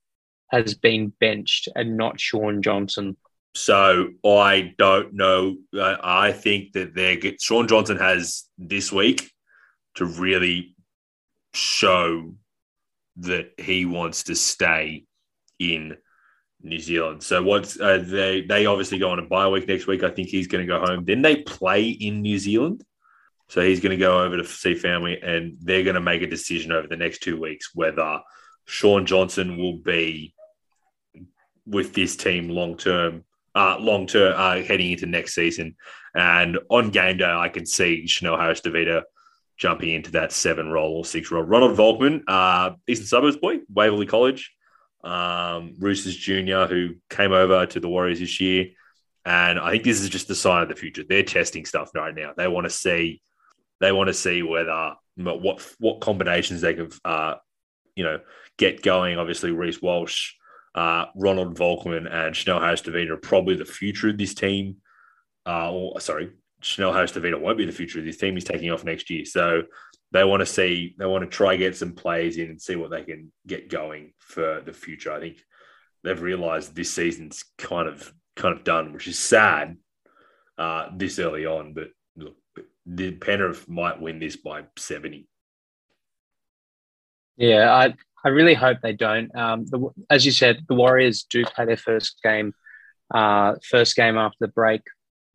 [0.51, 3.15] has been benched and not Shaun Johnson.
[3.55, 5.55] So I don't know.
[5.73, 9.31] I think that they're Shaun Johnson has this week
[9.95, 10.74] to really
[11.55, 12.33] show
[13.17, 15.05] that he wants to stay
[15.59, 15.95] in
[16.61, 17.23] New Zealand.
[17.23, 20.03] So what's uh, they they obviously go on a bye week next week.
[20.03, 21.05] I think he's going to go home.
[21.05, 22.83] Then they play in New Zealand.
[23.47, 26.27] So he's going to go over to see family and they're going to make a
[26.27, 28.19] decision over the next two weeks whether
[28.65, 30.33] Shaun Johnson will be
[31.67, 35.75] with this team long term, uh, long term, uh, heading into next season.
[36.15, 39.03] And on game day, I can see Chanel Harris Tavita
[39.57, 41.43] jumping into that seven role or six role.
[41.43, 44.53] Ronald Volkman, uh, Eastern Suburbs boy, Waverley College,
[45.03, 48.67] um, Roosters Junior, who came over to the Warriors this year.
[49.25, 51.03] And I think this is just the sign of the future.
[51.07, 52.33] They're testing stuff right now.
[52.35, 53.21] They want to see,
[53.79, 57.35] they want to see whether what what combinations they can, uh,
[57.95, 58.19] you know,
[58.57, 59.17] get going.
[59.17, 60.33] Obviously, Reece Walsh,
[60.75, 64.77] uh, Ronald Volkman, and Chanel Harris Tavita are probably the future of this team.
[65.47, 66.31] Uh, or sorry,
[66.65, 68.33] Chanel Harris Tavita won't be the future of this team.
[68.33, 69.23] He's taking off next year.
[69.23, 69.63] So
[70.11, 72.89] they want to see, they want to try get some plays in and see what
[72.89, 75.13] they can get going for the future.
[75.13, 75.37] I think
[76.03, 79.77] they've realized this season's kind of kind of done, which is sad
[80.57, 81.73] uh, this early on.
[81.73, 82.35] But look,
[82.85, 85.27] the Penrith might win this by 70.
[87.37, 89.33] Yeah, I I really hope they don't.
[89.35, 92.53] Um, the, as you said, the Warriors do play their first game,
[93.13, 94.81] uh, first game after the break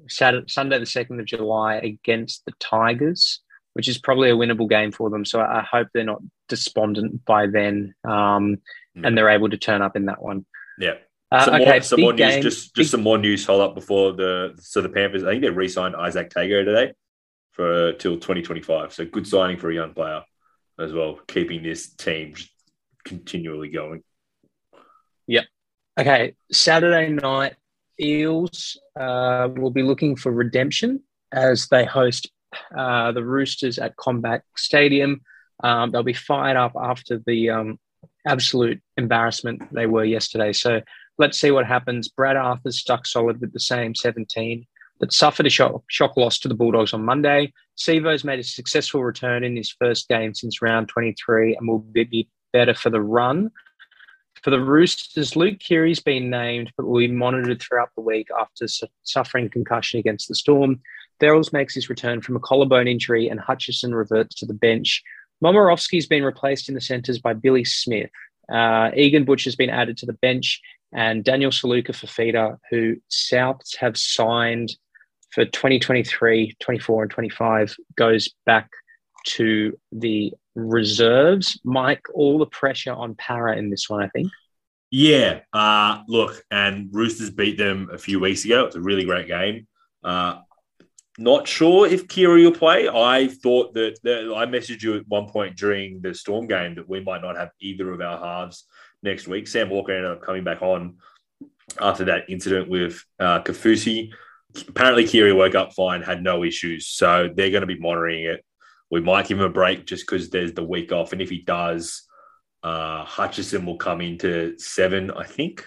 [0.09, 3.41] Saturday, Sunday, the 2nd of July against the Tigers,
[3.75, 5.25] which is probably a winnable game for them.
[5.25, 8.59] So I hope they're not despondent by then um,
[8.97, 9.05] mm.
[9.05, 10.45] and they're able to turn up in that one.
[10.79, 10.95] Yeah.
[11.33, 12.29] Uh, some, okay, more, some more news.
[12.29, 12.87] Game, just just big...
[12.87, 13.47] some more news.
[13.47, 15.23] Hold up before the so the Panthers.
[15.23, 16.93] I think they re-signed Izack Tago today
[17.53, 18.93] for till twenty twenty five.
[18.93, 20.23] So good signing for a young player
[20.81, 22.35] as well, keeping this team
[23.05, 24.03] continually going.
[25.27, 25.45] Yep.
[25.99, 27.57] Okay, Saturday night,
[28.01, 32.31] Eels uh, will be looking for redemption as they host
[32.77, 35.21] uh, the Roosters at CommBank Stadium.
[35.63, 37.79] Um, they'll be fired up after the um,
[38.27, 40.53] absolute embarrassment they were yesterday.
[40.53, 40.81] So
[41.19, 42.09] let's see what happens.
[42.09, 44.67] Brad Arthur's stuck solid with the same 17
[45.01, 47.53] that suffered a shock, shock loss to the Bulldogs on Monday.
[47.77, 52.29] Sivo's made a successful return in his first game since round 23 and will be
[52.53, 53.51] better for the run.
[54.43, 58.67] For the Roosters, Luke Keary's been named, but will be monitored throughout the week after
[58.69, 60.81] su- suffering concussion against the Storm.
[61.21, 65.03] Verrills makes his return from a collarbone injury, and Hutchison reverts to the bench.
[65.45, 68.11] Momirovski's been replaced in the centres by Billy Smith.
[68.51, 70.61] Uh, Egan Butch has been added to the bench,
[70.93, 74.73] and Daniel Saluka Fifita, who Souths have signed
[75.31, 78.71] for 2023, 24, and 25, goes back
[79.25, 80.33] to the
[80.69, 81.61] reserves.
[81.65, 84.31] Mike, all the pressure on Para in this one, I think.
[84.91, 85.41] Yeah.
[85.53, 88.67] Uh, look, and Roosters beat them a few weeks ago.
[88.67, 89.67] It's a really great game.
[90.03, 90.41] Uh,
[91.19, 92.89] not sure if Keary will play.
[92.89, 96.89] I thought that, that, I messaged you at one point during the Storm game that
[96.89, 98.65] we might not have either of our halves
[99.03, 99.47] next week.
[99.47, 100.97] Sam Walker ended up coming back on
[101.81, 104.11] after that incident with uh, Kaufusi.
[104.67, 106.89] Apparently, Keary woke up fine, had no issues.
[106.89, 108.45] So they're going to be monitoring it
[108.91, 111.13] we might give him a break just because there's the week off.
[111.13, 112.03] And if he does,
[112.63, 115.65] uh, Hutchison will come into seven, I think,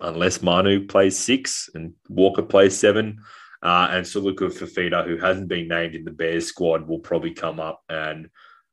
[0.00, 3.20] unless Manu plays six and Walker plays seven.
[3.62, 7.60] Uh, and Saluka Fifita, who hasn't been named in the Bears squad, will probably come
[7.60, 8.28] up and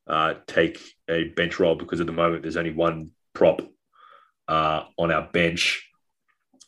[0.06, 3.62] uh, take a bench role because at the moment there's only one prop
[4.48, 5.88] uh, on our bench.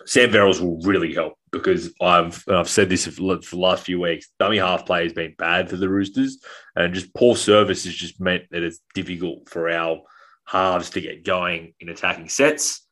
[0.07, 4.29] Sam Verrills will really help because I've I've said this for the last few weeks.
[4.39, 6.41] Dummy half play has been bad for the Roosters,
[6.77, 10.01] and just poor service has just meant that it's difficult for our
[10.47, 12.87] halves to get going in attacking sets.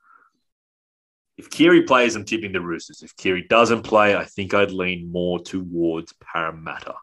[1.36, 3.02] If Keary plays, I'm tipping the Roosters.
[3.02, 6.94] If Keary doesn't play, I think I'd lean more towards Parramatta.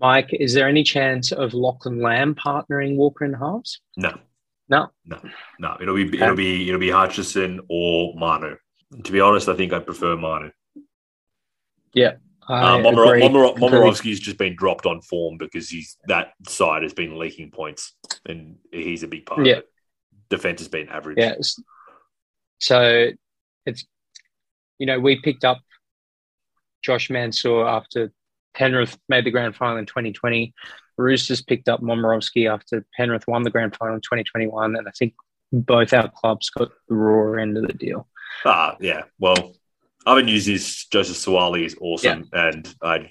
[0.00, 3.80] Mike, is there any chance of Lachlan Lamb partnering Walker in halves?
[3.96, 4.16] No.
[4.68, 4.88] No.
[5.04, 5.20] No.
[5.58, 5.76] No.
[5.80, 6.22] It'll be okay.
[6.22, 8.56] it'll be it'll be Hutchison or Manu
[9.02, 10.52] To be honest, I think I prefer Martin.
[11.92, 12.14] Yeah.
[12.46, 17.94] Uh, Momirovski's just been dropped on form because he's that side has been leaking points,
[18.26, 19.52] and he's a big part Yeah.
[19.54, 19.68] of it.
[20.28, 21.16] Defense has been average.
[21.18, 21.34] Yeah.
[22.58, 23.10] So
[23.66, 23.86] it's,
[24.78, 25.58] you know, we picked up
[26.82, 28.12] Josh Mansour after
[28.54, 30.52] Penrith made the grand final in 2020.
[30.98, 34.76] Roosters picked up Momirovski after Penrith won the grand final in 2021.
[34.76, 35.14] And I think
[35.52, 38.06] both our clubs got the raw end of the deal.
[38.44, 39.02] Ah, yeah.
[39.18, 39.54] Well,
[40.06, 43.08] other news is Joseph Suaalii is awesome, and I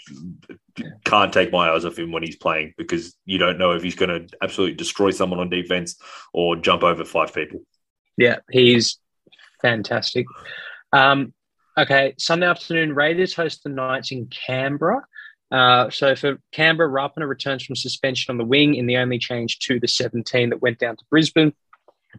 [1.06, 3.96] can't take my eyes off him when he's playing because you don't know if he's
[3.96, 5.96] going to absolutely destroy someone on defense
[6.34, 7.62] or jump over five people.
[8.18, 9.00] Yeah, he's
[9.62, 10.28] fantastic.
[10.92, 11.34] Um,
[11.78, 15.02] okay, Sunday afternoon, Raiders host the Knights in Canberra.
[15.52, 19.60] Uh, so for Canberra, Rapana returns from suspension on the wing in the only change
[19.60, 21.54] to the 17 that went down to Brisbane.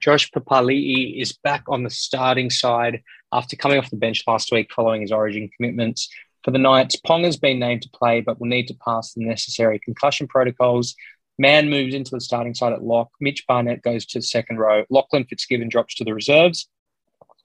[0.01, 3.03] Josh Papali'i is back on the starting side
[3.33, 6.09] after coming off the bench last week following his origin commitments.
[6.45, 9.79] For the Knights, Ponga's been named to play but will need to pass the necessary
[9.79, 10.95] concussion protocols.
[11.39, 13.11] Mann moves into the starting side at lock.
[13.21, 14.85] Mitch Barnett goes to the second row.
[14.91, 16.69] Lachlan Fitzgibbon drops to the reserves.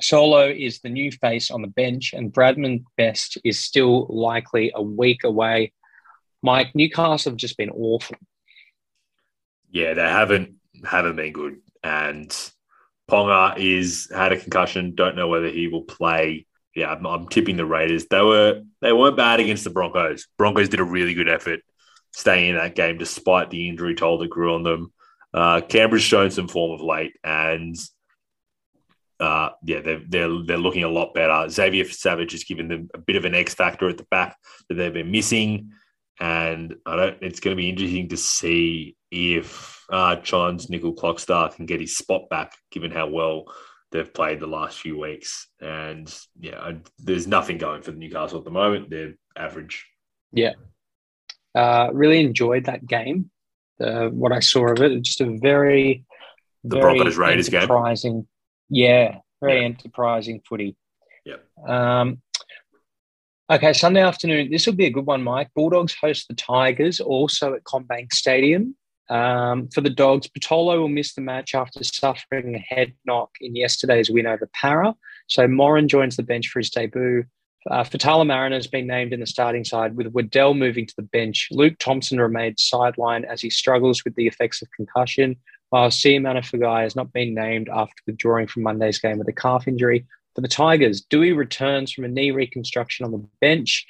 [0.01, 4.81] Saulo is the new face on the bench, and Bradman Best is still likely a
[4.81, 5.73] week away.
[6.41, 8.15] Mike, Newcastle have just been awful.
[9.71, 12.29] Yeah, they haven't haven't been good, and
[13.09, 14.95] Ponga is had a concussion.
[14.95, 16.45] Don't know whether he will play.
[16.75, 18.05] Yeah, I'm, I'm tipping the Raiders.
[18.07, 20.27] They were they weren't bad against the Broncos.
[20.37, 21.61] Broncos did a really good effort
[22.11, 24.93] staying in that game despite the injury toll that grew on them.
[25.33, 27.75] Uh, Canberra's shown some form of late, and
[29.19, 31.49] uh, yeah, they're, they're they're looking a lot better.
[31.49, 34.37] Xavier Savage has given them a bit of an X factor at the back
[34.67, 35.71] that they've been missing,
[36.19, 37.17] and I don't.
[37.21, 42.29] It's going to be interesting to see if uh, Charnze Nicoll-Klokstad can get his spot
[42.29, 43.45] back, given how well
[43.91, 45.47] they've played the last few weeks.
[45.59, 48.89] And yeah, I, there's nothing going for Newcastle at the moment.
[48.89, 49.85] They're average.
[50.31, 50.53] Yeah.
[51.55, 53.31] Uh, really enjoyed that game.
[53.81, 56.05] Uh, what I saw of it, just a very,
[56.63, 57.61] The very Broncos Raiders game?
[57.61, 58.27] enterprising.
[58.69, 59.65] Yeah, very Yeah.
[59.65, 60.75] enterprising footy.
[61.25, 61.45] Yep.
[61.67, 62.21] Um,
[63.49, 64.51] okay, Sunday afternoon.
[64.51, 65.49] This will be a good one, Mike.
[65.55, 68.75] Bulldogs host the Tigers, also at CommBank Stadium.
[69.09, 73.55] Um, for the Dogs, Patolo will miss the match after suffering a head knock in
[73.55, 74.95] yesterday's win over Para.
[75.27, 77.23] So Moran joins the bench for his debut.
[77.69, 81.49] Uh, Faitala-Mariner has been named in the starting side, with Waddell moving to the bench.
[81.51, 85.35] Luke Thompson remains sidelined as he struggles with the effects of concussion,
[85.69, 89.67] while Siamana Fagai has not been named after withdrawing from Monday's game with a calf
[89.67, 90.05] injury.
[90.35, 93.85] For the Tigers, Dewey returns from a knee reconstruction on the bench.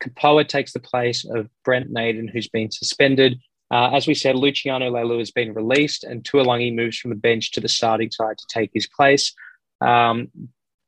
[0.00, 3.40] Kapoa takes the place of Brent Naden, who's been suspended.
[3.70, 7.52] Uh, as we said, Luciano Leilua has been released, and Tuolangi moves from the bench
[7.52, 9.34] to the starting side to take his place.
[9.80, 10.28] Um,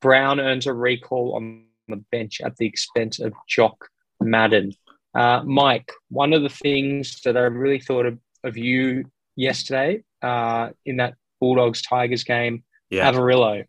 [0.00, 3.88] Brown earns a recall on the bench at the expense of Jock
[4.20, 4.72] Madden.
[5.14, 9.04] Uh, Mike, one of the things that I really thought of, of you
[9.36, 13.10] yesterday uh, in that Bulldogs Tigers game, Yeah.
[13.10, 13.64] Averillo.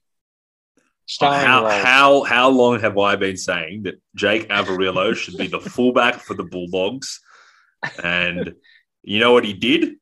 [1.19, 6.15] How, how how long have I been saying that Jake Averillo should be the fullback
[6.21, 7.19] for the Bulldogs?
[8.01, 8.53] And
[9.03, 9.95] you know what he did?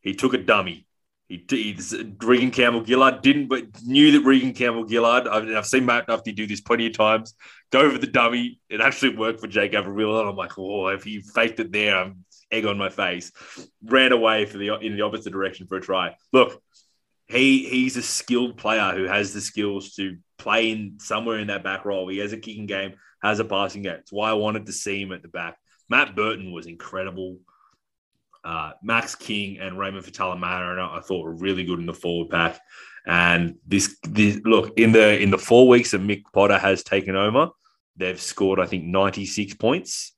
[0.00, 0.86] He took a dummy.
[1.28, 1.76] He, he
[2.20, 5.26] Regan Campbell Gillard didn't, but knew that Regan Campbell Gillard.
[5.26, 7.34] I've, I've seen Matt Nufty do this plenty of times.
[7.70, 8.60] Go for the dummy.
[8.68, 11.96] It actually worked for Jake Averillo, and I'm like, oh, if he faked it there,
[11.96, 13.32] I'm egg on my face.
[13.82, 16.14] Ran away for the in the opposite direction for a try.
[16.32, 16.62] Look,
[17.26, 21.64] he he's a skilled player who has the skills to play in somewhere in that
[21.64, 22.06] back role.
[22.08, 23.96] He has a kicking game, has a passing game.
[24.00, 25.56] It's why I wanted to see him at the back.
[25.88, 27.38] Matt Burton was incredible.
[28.44, 32.60] Uh, Max King and Raymond Faitala I thought were really good in the forward pack.
[33.06, 37.16] And this, this look in the in the four weeks that Mick Potter has taken
[37.16, 37.48] over,
[37.96, 40.12] they've scored I think ninety six points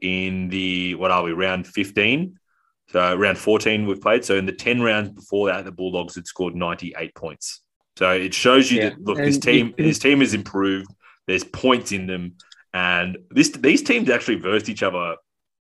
[0.00, 2.38] in the what are we round fifteen.
[2.92, 4.24] So round 14 we've played.
[4.24, 7.60] So in the 10 rounds before that, the Bulldogs had scored 98 points.
[7.96, 8.88] So it shows you Yeah.
[8.90, 10.90] that look, this team, you- this team has improved.
[11.28, 12.34] There's points in them.
[12.74, 15.16] And this these teams actually versed each other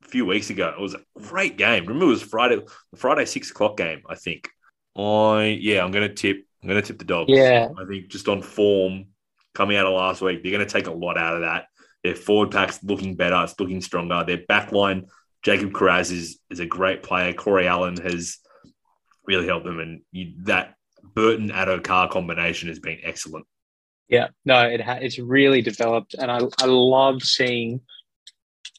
[0.08, 0.74] few weeks ago.
[0.76, 1.84] It was a great game.
[1.84, 2.60] Remember it was Friday,
[2.92, 4.48] the Friday six o'clock game, I think.
[4.96, 7.30] I yeah, I'm gonna tip I'm gonna tip the dogs.
[7.30, 7.68] Yeah.
[7.78, 9.06] I think just on form
[9.54, 11.66] coming out of last week, they're gonna take a lot out of that.
[12.02, 14.24] Their forward pack's looking better, it's looking stronger.
[14.24, 15.06] Their back line
[15.42, 17.32] Jacob Kiraz is is a great player.
[17.32, 18.38] Corey Allen has
[19.26, 23.46] really helped them, and you, that Burton Addo Carr combination has been excellent.
[24.08, 27.80] Yeah, no, it ha- it's really developed, and I I love seeing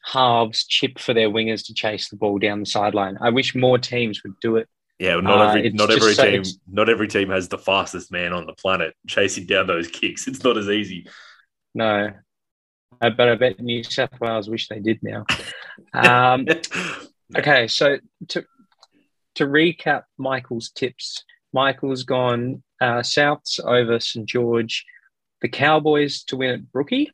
[0.03, 3.17] halves chip for their wingers to chase the ball down the sideline.
[3.21, 4.67] I wish more teams would do it.
[4.97, 7.57] Yeah, well, not Uh, every it's not every so- team not every team has the
[7.57, 10.27] fastest man on the planet chasing down those kicks.
[10.27, 11.07] It's not as easy.
[11.73, 12.11] No.
[13.01, 15.25] Uh, but I bet New South Wales wish they did now.
[15.93, 16.45] Um,
[17.37, 17.97] okay, so
[18.29, 18.43] to
[19.35, 21.23] to recap Michael's tips,
[21.53, 24.85] Michael's gone uh, Souths over St George,
[25.41, 27.11] the Cowboys to win at Brookie,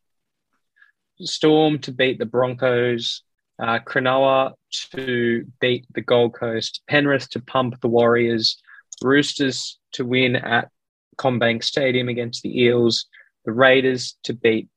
[1.22, 3.22] Storm to beat the Broncos,
[3.60, 4.54] uh, Cronulla
[4.92, 8.62] to beat the Gold Coast, Penrith to pump the Warriors,
[9.02, 10.70] Roosters to win at
[11.18, 13.06] CommBank Stadium against the Eels,
[13.46, 14.68] the Raiders to beat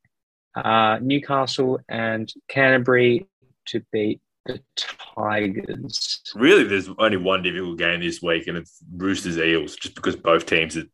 [0.54, 3.26] uh, Newcastle, and Canterbury
[3.66, 6.22] to beat the Tigers.
[6.34, 10.46] Really, there's only one difficult game this week, and it's Roosters Eels, just because both
[10.46, 10.84] teams are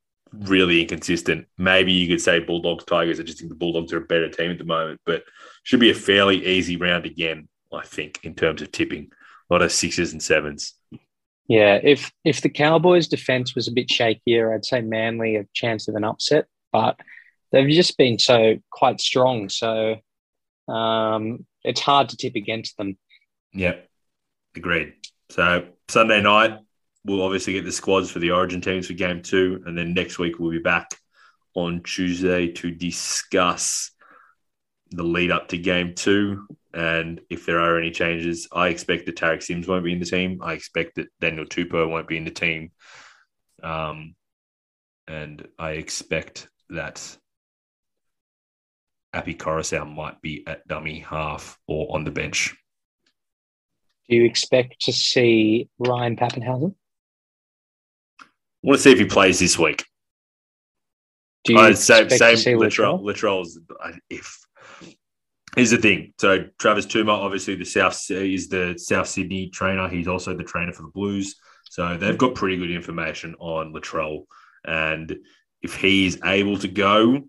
[0.40, 1.46] really inconsistent.
[1.58, 3.20] Maybe you could say Bulldogs Tigers.
[3.20, 5.24] I just think the Bulldogs are a better team at the moment, but
[5.62, 9.10] should be a fairly easy round again, I think, in terms of tipping.
[9.50, 10.74] A lot of sixes and sevens.
[11.46, 15.88] Yeah, if if the Cowboys' defense was a bit shakier, I'd say Manly a chance
[15.88, 16.98] of an upset, but
[17.52, 19.50] they've just been so quite strong.
[19.50, 19.96] So
[20.68, 22.96] um, it's hard to tip against them.
[23.52, 23.88] Yep,
[24.56, 24.94] agreed.
[25.28, 26.60] So Sunday night,
[27.04, 30.18] we'll obviously get the squads for the Origin teams for Game Two, and then next
[30.18, 30.90] week we'll be back
[31.54, 33.90] on Tuesday to discuss
[34.90, 38.48] the lead up to Game Two and if there are any changes.
[38.52, 40.40] I expect that Tariq Sims won't be in the team.
[40.42, 42.72] I expect that Daniel Tupou won't be in the team,
[43.62, 44.14] um,
[45.06, 47.16] and I expect that
[49.12, 52.56] Api Koroisau might be at dummy half or on the bench.
[54.08, 56.74] Do you expect to see Ryan Papenhuyzen?
[58.64, 59.84] I want to see if he plays this week.
[61.44, 63.02] Do you Uh, same, to same see Latrell.
[63.02, 63.02] Latrell?
[63.02, 63.60] Latrell's
[64.08, 64.38] if
[65.54, 66.14] here's the thing.
[66.18, 69.88] So Travis Touma, obviously the South is the South Sydney trainer.
[69.88, 71.36] He's also the trainer for the Blues.
[71.70, 74.24] So they've got pretty good information on Latrell.
[74.66, 75.14] And
[75.60, 77.28] if he's able to go,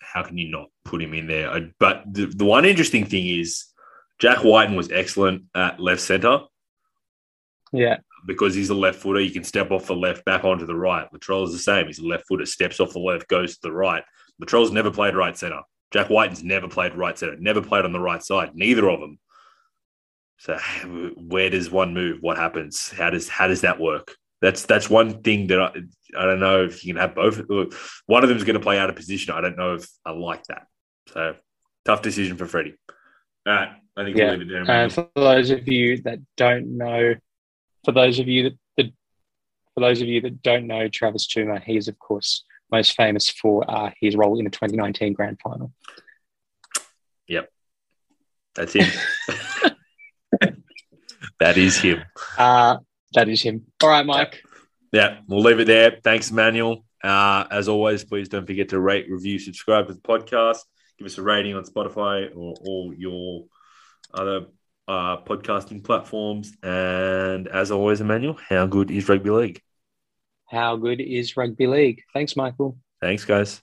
[0.00, 1.70] how can you not put him in there?
[1.78, 3.66] But the, the one interesting thing is
[4.18, 6.40] Jack Wighton was excellent at left center
[7.72, 9.20] Yeah, because he's a left footer.
[9.20, 11.06] He can step off the left, back onto the right.
[11.12, 11.86] Latrell is the same.
[11.86, 14.02] He's a left footer, steps off the left, goes to the right.
[14.42, 15.60] Latrell's never played right center.
[15.92, 18.54] Jack Wighton's never played right center, never played on the right side.
[18.54, 19.18] Neither of them.
[20.38, 20.56] So
[21.16, 22.18] where does one move?
[22.20, 22.90] What happens?
[22.90, 24.14] How does how does that work?
[24.40, 25.72] That's that's one thing that I,
[26.18, 27.38] I don't know if you can have both.
[28.06, 29.34] One of them is going to play out of position.
[29.34, 30.66] I don't know if I like that.
[31.08, 31.34] So
[31.84, 32.76] tough decision for Freddie.
[33.46, 34.30] All right, I think Yeah.
[34.30, 34.70] we'll leave it there.
[34.70, 37.14] and for those of you that don't know,
[37.84, 38.92] for those of you that, that
[39.74, 43.28] for those of you that don't know Travis Touma, he is of course most famous
[43.28, 45.72] for uh, his role in the 2019 Grand Final.
[47.26, 47.50] Yep,
[48.54, 48.88] that's him.
[51.40, 52.02] that is him.
[52.38, 52.78] Uh,
[53.14, 53.66] that is him.
[53.82, 54.42] All right, Mike.
[54.92, 55.98] Yeah, we'll leave it there.
[56.02, 56.84] Thanks, Manuel.
[57.02, 60.58] Uh, as always, please don't forget to rate, review, subscribe to the podcast.
[60.98, 63.46] Give us a rating on Spotify or all your
[64.12, 64.46] other
[64.90, 66.52] uh, podcasting platforms.
[66.62, 69.62] And as always, Emmanuel, how good is rugby league?
[70.46, 72.02] How good is rugby league?
[72.12, 72.76] Thanks, Michael.
[73.00, 73.62] Thanks, guys.